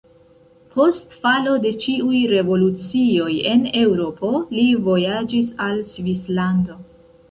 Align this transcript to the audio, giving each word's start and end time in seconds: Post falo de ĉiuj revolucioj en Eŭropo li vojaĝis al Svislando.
Post 0.77 1.11
falo 1.25 1.53
de 1.65 1.73
ĉiuj 1.83 2.23
revolucioj 2.33 3.29
en 3.53 3.63
Eŭropo 3.85 4.35
li 4.57 4.69
vojaĝis 4.93 5.57
al 5.71 5.83
Svislando. 5.97 6.85